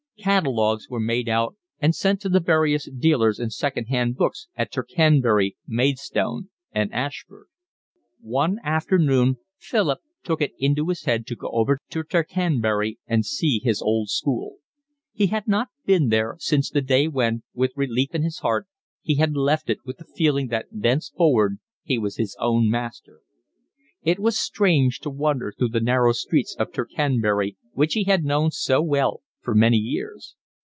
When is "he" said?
15.11-15.25, 19.01-19.15, 21.81-21.97, 27.95-28.03